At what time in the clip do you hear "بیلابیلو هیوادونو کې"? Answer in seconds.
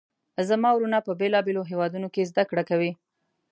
1.21-2.29